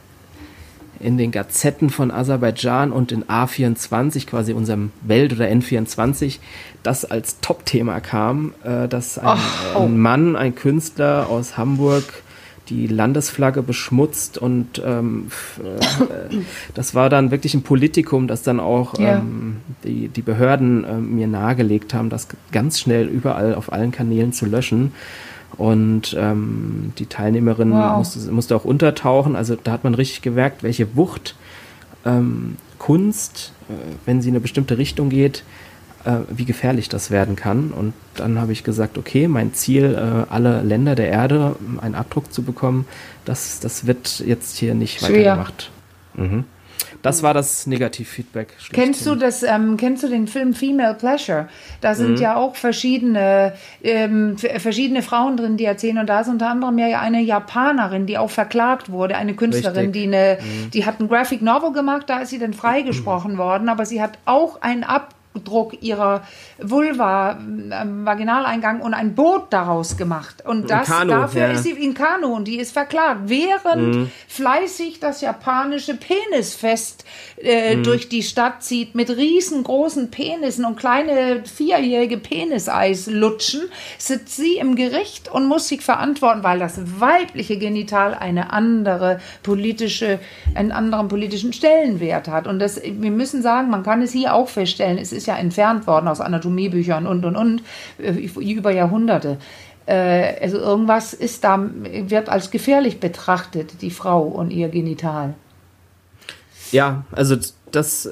[0.98, 6.38] in den Gazetten von Aserbaidschan und in A24, quasi unserem Welt- oder N24,
[6.82, 9.82] das als Top-Thema kam, äh, dass ein, oh, oh.
[9.82, 12.22] ein Mann, ein Künstler aus Hamburg
[12.68, 16.36] die Landesflagge beschmutzt und ähm, äh,
[16.74, 19.18] das war dann wirklich ein Politikum, das dann auch ja.
[19.18, 24.32] ähm, die, die Behörden äh, mir nahegelegt haben, das ganz schnell überall auf allen Kanälen
[24.32, 24.92] zu löschen.
[25.56, 27.96] Und ähm, die Teilnehmerin wow.
[27.96, 29.36] musste, musste auch untertauchen.
[29.36, 31.34] Also da hat man richtig gemerkt, welche Wucht
[32.04, 33.72] ähm, Kunst, äh,
[34.04, 35.44] wenn sie in eine bestimmte Richtung geht,
[36.06, 37.72] äh, wie gefährlich das werden kann.
[37.72, 42.32] Und dann habe ich gesagt, okay, mein Ziel, äh, alle Länder der Erde einen Abdruck
[42.32, 42.86] zu bekommen,
[43.24, 45.10] das, das wird jetzt hier nicht Schwer.
[45.10, 45.70] weitergemacht.
[46.14, 46.44] Mhm.
[47.02, 48.54] Das war das Negativfeedback.
[48.72, 49.42] Kennst du das?
[49.42, 51.48] Ähm, kennst du den Film Female Pleasure?
[51.80, 52.16] Da sind mhm.
[52.16, 57.00] ja auch verschiedene ähm, verschiedene Frauen drin, die erzählen und da ist unter anderem ja
[57.00, 60.02] eine Japanerin, die auch verklagt wurde, eine Künstlerin, Richtig.
[60.02, 60.70] die eine, mhm.
[60.72, 63.38] die hat ein Graphic Novel gemacht, da ist sie dann freigesprochen mhm.
[63.38, 66.22] worden, aber sie hat auch einen Ab Druck ihrer
[66.60, 70.44] Vulva, ähm, Vaginaleingang und ein Boot daraus gemacht.
[70.46, 71.50] Und das, Kanu, dafür ja.
[71.52, 74.10] ist sie in Kanu und die ist verklagt, während mhm.
[74.28, 77.04] fleißig das japanische Penisfest
[77.40, 77.82] äh, mhm.
[77.82, 83.62] durch die Stadt zieht mit riesengroßen Penissen und kleine vierjährige Peniseis lutschen,
[83.98, 90.18] sitzt sie im Gericht und muss sich verantworten, weil das weibliche Genital eine andere politische,
[90.54, 92.46] einen anderen politischen Stellenwert hat.
[92.46, 95.86] Und das, wir müssen sagen, man kann es hier auch feststellen, es ist ja entfernt
[95.86, 97.62] worden aus Anatomiebüchern und, und, und,
[97.98, 99.38] äh, über Jahrhunderte.
[99.86, 105.34] Äh, also irgendwas ist da, wird als gefährlich betrachtet, die Frau und ihr Genital.
[106.72, 107.36] Ja, also
[107.70, 108.10] das,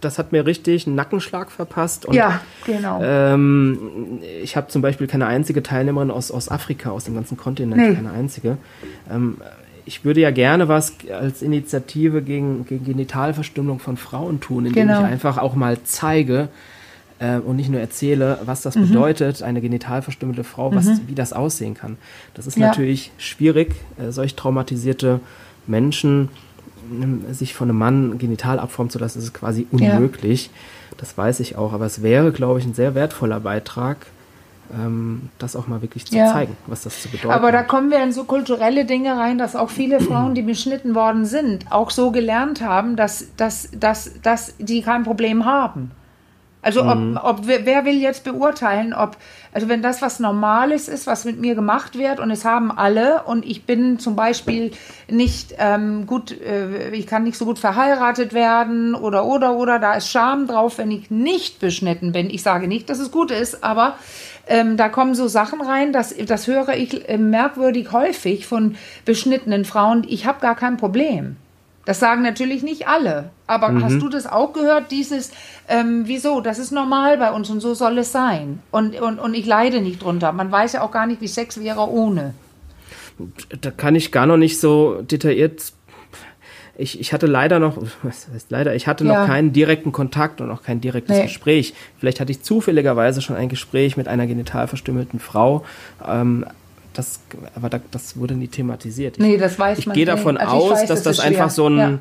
[0.00, 2.06] das hat mir richtig einen Nackenschlag verpasst.
[2.06, 3.00] Und, ja, genau.
[3.02, 7.80] Ähm, ich habe zum Beispiel keine einzige Teilnehmerin aus, aus Afrika, aus dem ganzen Kontinent,
[7.80, 7.94] nee.
[7.94, 8.58] keine einzige.
[9.10, 9.38] Ähm,
[9.90, 15.00] ich würde ja gerne was als Initiative gegen, gegen Genitalverstümmelung von Frauen tun, indem genau.
[15.00, 16.48] ich einfach auch mal zeige
[17.18, 18.86] äh, und nicht nur erzähle, was das mhm.
[18.86, 21.00] bedeutet, eine genitalverstümmelte Frau, was, mhm.
[21.08, 21.96] wie das aussehen kann.
[22.34, 22.68] Das ist ja.
[22.68, 25.18] natürlich schwierig, äh, solch traumatisierte
[25.66, 26.28] Menschen
[27.28, 30.46] äh, sich von einem Mann genital abformen zu lassen, ist quasi unmöglich.
[30.46, 30.52] Ja.
[30.98, 34.06] Das weiß ich auch, aber es wäre, glaube ich, ein sehr wertvoller Beitrag,
[34.74, 36.32] ähm, das auch mal wirklich zu ja.
[36.32, 39.56] zeigen, was das zu bedeuten Aber da kommen wir in so kulturelle Dinge rein, dass
[39.56, 44.54] auch viele Frauen, die beschnitten worden sind, auch so gelernt haben, dass, dass, dass, dass
[44.58, 45.92] die kein Problem haben.
[46.62, 47.18] Also ob, mhm.
[47.22, 49.16] ob wer will jetzt beurteilen, ob
[49.52, 53.22] also wenn das was Normales ist, was mit mir gemacht wird und es haben alle
[53.22, 54.72] und ich bin zum Beispiel
[55.08, 59.94] nicht ähm, gut, äh, ich kann nicht so gut verheiratet werden oder oder oder da
[59.94, 62.28] ist Scham drauf, wenn ich nicht beschnitten bin.
[62.28, 63.94] Ich sage nicht, dass es gut ist, aber
[64.50, 69.64] ähm, da kommen so Sachen rein, das, das höre ich äh, merkwürdig häufig von beschnittenen
[69.64, 70.04] Frauen.
[70.08, 71.36] Ich habe gar kein Problem.
[71.84, 73.30] Das sagen natürlich nicht alle.
[73.46, 73.84] Aber mhm.
[73.84, 75.30] hast du das auch gehört, dieses,
[75.68, 78.58] ähm, wieso, das ist normal bei uns und so soll es sein.
[78.72, 80.32] Und, und, und ich leide nicht drunter.
[80.32, 82.34] Man weiß ja auch gar nicht, wie Sex wäre ohne.
[83.60, 85.72] Da kann ich gar noch nicht so detailliert
[86.80, 89.20] ich, ich hatte leider noch, was heißt leider, ich hatte ja.
[89.20, 91.22] noch keinen direkten Kontakt und auch kein direktes nee.
[91.24, 91.74] Gespräch.
[91.98, 95.64] Vielleicht hatte ich zufälligerweise schon ein Gespräch mit einer genital verstümmelten Frau.
[96.06, 96.46] Ähm,
[96.94, 97.20] das,
[97.54, 99.16] aber da, das wurde nie thematisiert.
[99.18, 101.50] Ich, nee, das weiß ich man gehe davon also aus, weiß, dass das, das einfach
[101.50, 101.98] so ein, ja.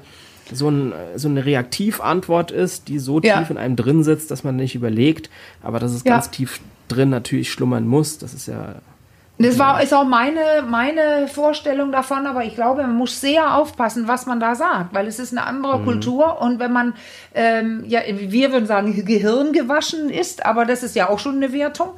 [0.52, 3.40] so, ein, so eine Reaktivantwort ist, die so ja.
[3.40, 5.30] tief in einem drin sitzt, dass man nicht überlegt,
[5.62, 8.18] aber dass es ganz tief drin natürlich schlummern muss.
[8.18, 8.76] Das ist ja
[9.42, 14.06] Das war, ist auch meine, meine Vorstellung davon, aber ich glaube, man muss sehr aufpassen,
[14.06, 15.86] was man da sagt, weil es ist eine andere mhm.
[15.86, 16.94] Kultur und wenn man,
[17.34, 21.54] ähm, ja, wir würden sagen, Gehirn gewaschen ist, aber das ist ja auch schon eine
[21.54, 21.92] Wertung.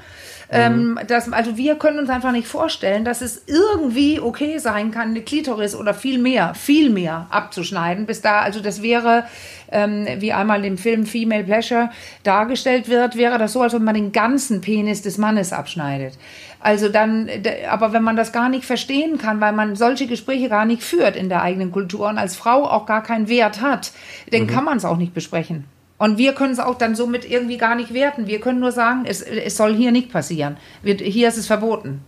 [0.54, 5.12] Ähm, das, also wir können uns einfach nicht vorstellen, dass es irgendwie okay sein kann,
[5.12, 8.06] eine Klitoris oder viel mehr, viel mehr abzuschneiden.
[8.06, 9.24] Bis da, also das wäre,
[9.72, 11.90] ähm, wie einmal im Film Female Pleasure
[12.24, 16.18] dargestellt wird, wäre das so, als ob man den ganzen Penis des Mannes abschneidet.
[16.62, 17.28] Also dann,
[17.70, 21.16] aber wenn man das gar nicht verstehen kann, weil man solche Gespräche gar nicht führt
[21.16, 23.92] in der eigenen Kultur und als Frau auch gar keinen Wert hat,
[24.32, 24.48] dann mhm.
[24.48, 25.66] kann man es auch nicht besprechen.
[25.98, 28.28] Und wir können es auch dann somit irgendwie gar nicht werten.
[28.28, 30.58] Wir können nur sagen, es, es soll hier nicht passieren.
[30.82, 32.02] Wir, hier ist es verboten.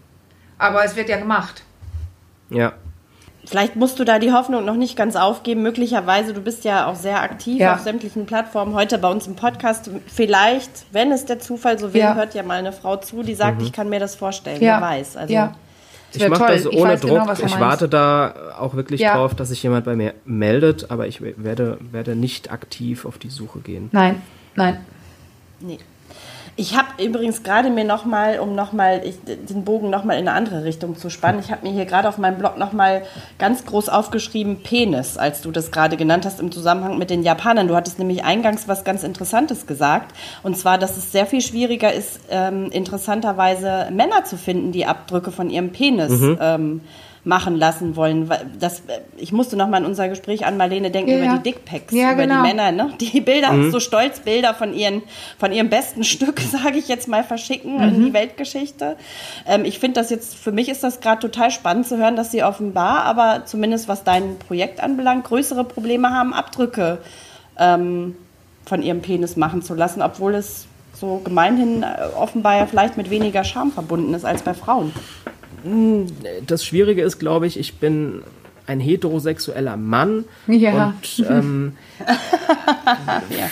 [0.57, 1.63] Aber es wird ja gemacht.
[2.49, 2.73] Ja.
[3.45, 5.63] Vielleicht musst du da die Hoffnung noch nicht ganz aufgeben.
[5.63, 7.73] Möglicherweise, du bist ja auch sehr aktiv ja.
[7.73, 8.73] auf sämtlichen Plattformen.
[8.73, 9.89] Heute bei uns im Podcast.
[10.08, 12.15] Vielleicht, wenn es der Zufall so will, ja.
[12.15, 13.65] hört ja mal eine Frau zu, die sagt, mhm.
[13.65, 14.62] ich kann mir das vorstellen.
[14.62, 14.79] Ja.
[14.79, 15.17] Wer weiß.
[15.17, 15.56] Also, ja.
[16.13, 17.36] Ich mache das ohne genau, Druck.
[17.36, 19.15] Genau, ich warte da auch wirklich ja.
[19.15, 23.29] drauf, dass sich jemand bei mir meldet, aber ich werde, werde nicht aktiv auf die
[23.29, 23.89] Suche gehen.
[23.91, 24.21] Nein,
[24.56, 24.86] nein.
[25.60, 25.79] Nee.
[26.55, 30.95] Ich habe übrigens gerade mir nochmal, um nochmal den Bogen nochmal in eine andere Richtung
[30.95, 33.03] zu spannen, ich habe mir hier gerade auf meinem Blog nochmal
[33.39, 37.67] ganz groß aufgeschrieben Penis, als du das gerade genannt hast im Zusammenhang mit den Japanern.
[37.67, 41.91] Du hattest nämlich eingangs was ganz Interessantes gesagt, und zwar, dass es sehr viel schwieriger
[41.91, 46.37] ist, ähm, interessanterweise Männer zu finden, die Abdrücke von ihrem Penis mhm.
[46.39, 46.81] ähm,
[47.25, 48.29] machen lassen wollen.
[48.59, 48.83] Das,
[49.15, 52.13] ich musste noch mal an unser Gespräch an Marlene denken ja, über die Dickpacks, ja,
[52.13, 52.43] über genau.
[52.43, 52.93] die Männer, ne?
[52.99, 53.71] die Bilder, mhm.
[53.71, 55.03] so stolz Bilder von ihren,
[55.38, 57.83] von ihrem besten Stück, sage ich jetzt mal, verschicken mhm.
[57.83, 58.97] in die Weltgeschichte.
[59.47, 62.31] Ähm, ich finde das jetzt, für mich ist das gerade total spannend zu hören, dass
[62.31, 66.97] sie offenbar, aber zumindest was dein Projekt anbelangt, größere Probleme haben, Abdrücke
[67.57, 68.15] ähm,
[68.65, 73.09] von ihrem Penis machen zu lassen, obwohl es so gemeinhin äh, offenbar ja vielleicht mit
[73.09, 74.93] weniger Scham verbunden ist als bei Frauen.
[75.63, 76.08] Hm,
[76.45, 78.23] das Schwierige ist, glaube ich, ich bin
[78.67, 80.88] ein heterosexueller Mann ja.
[80.88, 81.73] und ähm,
[83.30, 83.49] ja.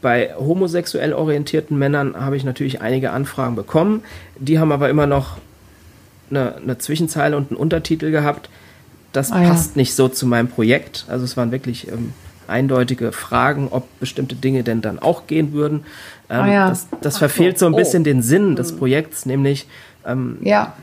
[0.00, 4.02] bei homosexuell orientierten Männern habe ich natürlich einige Anfragen bekommen.
[4.38, 5.38] Die haben aber immer noch
[6.30, 8.50] eine, eine Zwischenzeile und einen Untertitel gehabt.
[9.12, 9.80] Das ah, passt ja.
[9.80, 11.04] nicht so zu meinem Projekt.
[11.08, 12.12] Also es waren wirklich ähm,
[12.46, 15.84] eindeutige Fragen, ob bestimmte Dinge denn dann auch gehen würden.
[16.30, 16.68] Ähm, ah, ja.
[16.68, 18.04] Das, das verfehlt so ein bisschen oh.
[18.04, 18.72] den Sinn des.
[18.76, 19.66] Projekts, nämlich
[20.06, 20.74] ähm, ja.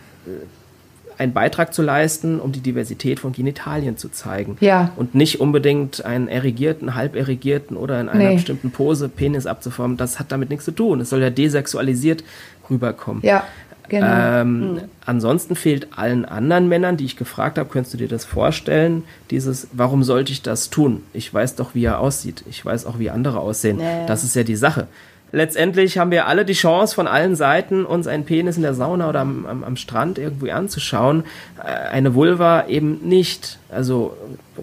[1.18, 4.58] einen Beitrag zu leisten, um die Diversität von Genitalien zu zeigen.
[4.60, 4.92] Ja.
[4.96, 8.36] Und nicht unbedingt einen erigierten, halb erigierten oder in einer nee.
[8.36, 9.98] bestimmten Pose Penis abzuformen.
[9.98, 11.02] Das hat damit nichts zu tun.
[11.02, 12.24] Es soll ja desexualisiert
[12.70, 13.24] rüberkommen.
[13.24, 13.44] Ja.
[13.90, 14.08] Genau.
[14.08, 14.82] Ähm, mhm.
[15.06, 19.04] Ansonsten fehlt allen anderen Männern, die ich gefragt habe, könntest du dir das vorstellen?
[19.32, 21.02] Dieses, warum sollte ich das tun?
[21.12, 22.44] Ich weiß doch, wie er aussieht.
[22.48, 23.80] Ich weiß auch, wie andere aussehen.
[23.80, 24.06] Ja.
[24.06, 24.88] Das ist ja die Sache
[25.32, 29.10] letztendlich haben wir alle die Chance, von allen Seiten uns einen Penis in der Sauna
[29.10, 31.24] oder am, am, am Strand irgendwie anzuschauen.
[31.64, 33.60] Äh, eine Vulva eben nicht.
[33.70, 34.16] Also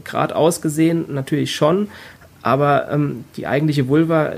[0.04, 1.88] gerade ausgesehen natürlich schon,
[2.42, 4.34] aber ähm, die eigentliche Vulva,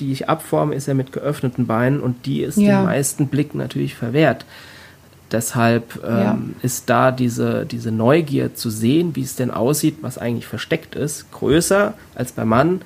[0.00, 2.80] die ich abforme, ist ja mit geöffneten Beinen und die ist ja.
[2.80, 4.44] den meisten Blicken natürlich verwehrt.
[5.32, 6.38] Deshalb ähm, ja.
[6.62, 11.32] ist da diese, diese Neugier zu sehen, wie es denn aussieht, was eigentlich versteckt ist,
[11.32, 12.82] größer als beim Mann.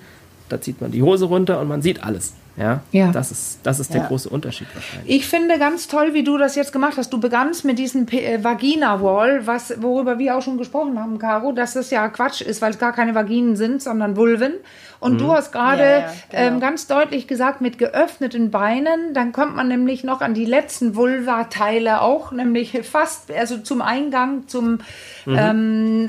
[0.49, 2.33] Da zieht man die Hose runter und man sieht alles.
[2.59, 3.13] Ja, ja.
[3.13, 4.07] das ist, das ist der ja.
[4.09, 5.15] große Unterschied wahrscheinlich.
[5.15, 7.13] Ich finde ganz toll, wie du das jetzt gemacht hast.
[7.13, 11.75] Du begannst mit diesem äh, Vagina-Wall, was, worüber wir auch schon gesprochen haben, Caro, dass
[11.75, 14.55] das ja Quatsch ist, weil es gar keine Vaginen sind, sondern Vulven.
[15.01, 15.19] Und mhm.
[15.19, 16.43] du hast gerade ja, ja, genau.
[16.43, 20.97] ähm, ganz deutlich gesagt, mit geöffneten Beinen, dann kommt man nämlich noch an die letzten
[20.97, 24.81] Vulva-Teile auch, nämlich fast, also zum Eingang, zum
[25.25, 25.37] mhm.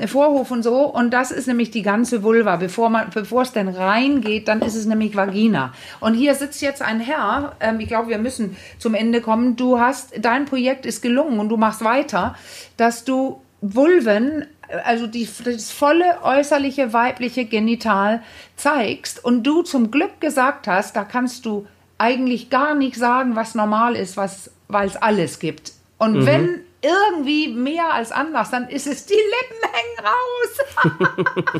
[0.08, 0.86] Vorhof und so.
[0.86, 2.56] Und das ist nämlich die ganze Vulva.
[2.56, 5.72] Bevor man, bevor es denn reingeht, dann ist es nämlich Vagina.
[6.00, 9.54] Und hier sitzt jetzt ein Herr, ähm, ich glaube, wir müssen zum Ende kommen.
[9.54, 12.34] Du hast, dein Projekt ist gelungen und du machst weiter,
[12.76, 14.46] dass du Vulven
[14.84, 18.22] also die, das volle äußerliche weibliche Genital
[18.56, 21.66] zeigst und du zum Glück gesagt hast, da kannst du
[21.98, 25.72] eigentlich gar nicht sagen, was normal ist, was, weil es alles gibt.
[25.98, 26.26] Und mhm.
[26.26, 30.58] wenn irgendwie mehr als anders, dann ist es, die Lippen hängen raus.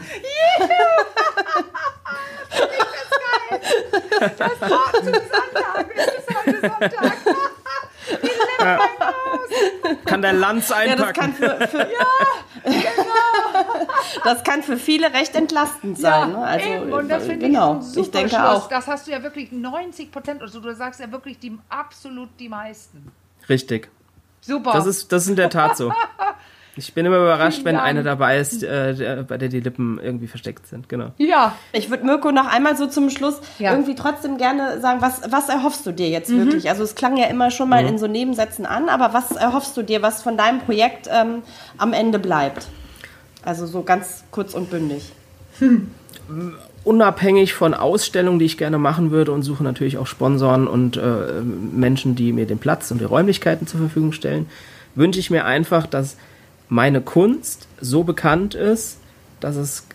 [4.21, 5.87] das, das war zum Sonntag.
[5.97, 7.17] Es ist heute Sonntag.
[8.61, 8.79] Ja.
[10.05, 11.01] Kann der Lanz einpacken.
[11.01, 11.87] Ja, das kann für, für ja,
[12.65, 13.87] genau.
[14.25, 16.33] das kann für viele recht entlastend sein.
[16.33, 16.45] Ja, ne?
[16.45, 16.93] also, eben.
[16.93, 17.79] Und das finde genau.
[17.79, 18.43] ich super ich denke Schluss.
[18.43, 18.69] auch.
[18.69, 22.49] Das hast du ja wirklich 90 Prozent, also du sagst ja wirklich die, absolut die
[22.49, 23.13] meisten.
[23.49, 23.91] Richtig.
[24.41, 24.73] Super.
[24.73, 25.93] Das ist, das ist in der Tat so.
[26.81, 30.27] Ich bin immer überrascht, wenn eine dabei ist, äh, der, bei der die Lippen irgendwie
[30.27, 30.88] versteckt sind.
[30.88, 31.11] Genau.
[31.19, 31.55] Ja.
[31.73, 33.73] Ich würde Mirko noch einmal so zum Schluss Ja.
[33.73, 36.71] irgendwie trotzdem gerne sagen, was, was erhoffst du dir jetzt wirklich?
[36.71, 39.83] Also es klang ja immer schon mal in so Nebensätzen an, aber was erhoffst du
[39.83, 41.43] dir, was von deinem Projekt ähm,
[41.77, 42.69] am Ende bleibt?
[43.45, 45.12] Also so ganz kurz und bündig.
[46.85, 51.43] unabhängig von Ausstellungen, die ich gerne machen würde und suche natürlich auch Sponsoren und äh,
[51.43, 54.47] Menschen, die mir den Platz und die Räumlichkeiten zur Verfügung stellen,
[54.95, 56.16] wünsche ich mir einfach, dass
[56.71, 58.97] meine Kunst so bekannt ist,
[59.41, 59.87] dass es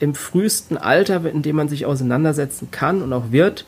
[0.00, 3.64] im frühesten Alter, in dem man sich auseinandersetzen kann und auch wird,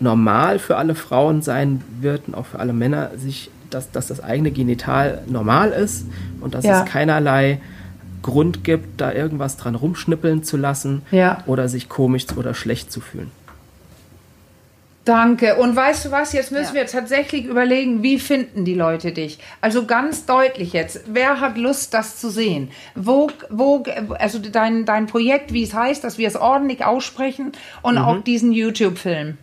[0.00, 4.22] normal für alle Frauen sein wird und auch für alle Männer, sich, dass, dass das
[4.22, 6.06] eigene Genital normal ist
[6.40, 6.84] und dass Ja.
[6.84, 7.60] es keinerlei
[8.22, 11.42] Grund gibt, da irgendwas dran rumschnippeln zu lassen Ja.
[11.46, 13.30] oder sich komisch oder schlecht zu fühlen.
[15.08, 15.56] Danke.
[15.56, 16.34] Und weißt du was?
[16.34, 16.82] Jetzt müssen Ja.
[16.82, 19.38] wir tatsächlich überlegen, wie finden die Leute dich?
[19.62, 21.00] Also ganz deutlich jetzt.
[21.06, 22.70] Wer hat Lust, das zu sehen?
[22.94, 23.84] Wo, wo,
[24.18, 28.00] also dein, dein Projekt, wie es heißt, dass wir es ordentlich aussprechen und Mhm.
[28.04, 29.38] auch diesen YouTube-Film.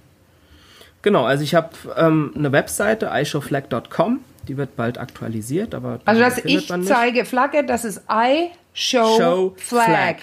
[1.02, 6.46] Genau, also ich habe ähm, eine Webseite, ishowflag.com, die wird bald aktualisiert, aber Also findet
[6.46, 6.90] ich man nicht.
[6.90, 9.86] zeige Flagge, das ist I show, Show flag.
[9.86, 10.16] flag.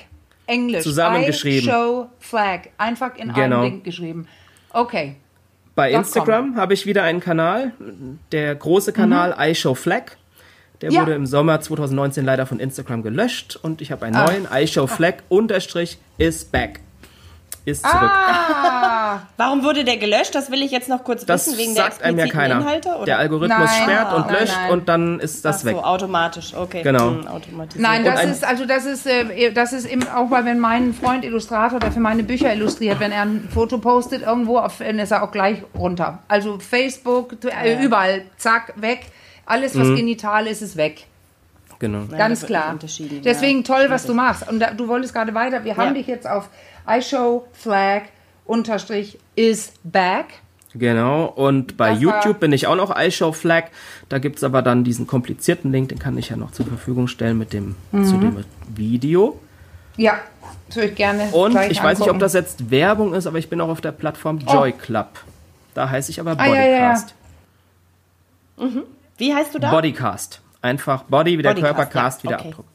[0.47, 0.83] Englisch.
[0.85, 1.69] Zusammengeschrieben.
[1.69, 2.61] I show flag.
[2.79, 3.63] Einfach in Genau.
[3.63, 4.29] einem Ding geschrieben.
[4.71, 5.17] Okay.
[5.75, 7.73] Bei Instagram habe ich wieder einen Kanal,
[8.31, 10.17] der große Kanal iShowFlag.
[10.83, 10.95] Der Mhm.
[10.97, 11.03] Ja.
[11.03, 14.27] wurde im Sommer 2019 leider von Instagram gelöscht und ich habe einen Ah.
[14.27, 16.81] neuen iShowFlag unterstrich is back.
[17.65, 18.11] Ist zurück.
[18.11, 20.35] Ah, Warum wurde der gelöscht?
[20.35, 22.61] Das will ich jetzt noch kurz das wissen, wegen der sagt einem ja expliziten keiner.
[22.61, 22.89] Inhalte?
[22.97, 23.05] Oder?
[23.05, 23.83] Der Algorithmus Nein.
[23.83, 24.71] sperrt und Nein, löscht nein.
[24.73, 25.77] und dann ist das Ach weg.
[25.77, 26.83] so, automatisch, okay.
[26.83, 27.11] Genau.
[27.11, 27.27] Hm.
[27.77, 31.25] Nein, das ist also das ist äh, das ist eben auch weil wenn mein Freund
[31.25, 35.13] Illustrator, der für meine Bücher illustriert, wenn er ein Foto postet irgendwo, auf, dann ist
[35.13, 36.19] er auch gleich runter.
[36.27, 39.07] Also Facebook, äh, überall, zack, weg.
[39.47, 41.07] Alles was genital ist, ist weg.
[41.83, 42.05] Genau.
[42.17, 42.79] Ganz wird klar.
[43.25, 43.65] Deswegen ja.
[43.65, 44.49] toll, was du machst.
[44.49, 45.65] Und da, du wolltest gerade weiter.
[45.65, 45.95] Wir haben Ja.
[45.95, 46.49] dich jetzt auf
[46.89, 48.03] iShow Flag
[48.45, 50.27] unterstrich is back.
[50.75, 53.67] Genau, und bei Das YouTube bin ich auch noch iShowFlag.
[54.09, 57.09] Da gibt es aber dann diesen komplizierten Link, den kann ich ja noch zur Verfügung
[57.09, 58.05] stellen mit dem, Mhm.
[58.07, 59.39] zu dem Video.
[59.99, 60.15] Ja,
[60.73, 61.25] würde ich gerne.
[61.33, 62.19] Und ich weiß nicht, ob angucken.
[62.21, 65.09] das jetzt Werbung ist, aber ich bin auch auf der Plattform Joy Club.
[65.75, 66.95] Da heiße ich aber Ah, ja, ja, ja.
[66.95, 67.15] Bodycast.
[69.19, 69.71] Wie heißt du da?
[69.71, 70.41] Bodycast.
[70.63, 72.49] Einfach Body wie der Bodycast, Körpercast, ja, wie der okay.
[72.49, 72.67] Abdruck.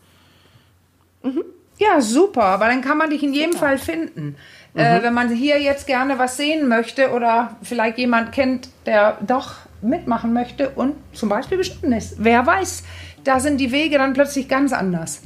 [1.77, 4.35] Ja, super, aber dann kann man dich in jedem Fall finden.
[4.73, 4.79] Mhm.
[4.79, 9.53] Äh, wenn man hier jetzt gerne was sehen möchte oder vielleicht jemand kennt, der doch
[9.81, 12.15] mitmachen möchte und zum Beispiel bestimmt ist.
[12.17, 12.83] Wer weiß,
[13.23, 15.21] da sind die Wege dann plötzlich ganz anders.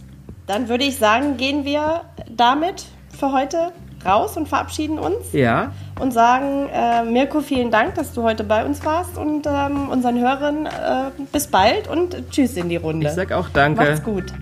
[0.47, 2.85] Dann würde ich sagen, gehen wir damit
[3.17, 3.71] für heute
[4.05, 8.65] raus und verabschieden uns Ja, und sagen, äh, Mirko, vielen Dank, dass du heute bei
[8.65, 13.07] uns warst und ähm, unseren Hörern äh, bis bald und tschüss in die Runde.
[13.07, 13.83] ich sag auch danke.
[13.83, 14.33] Macht's gut.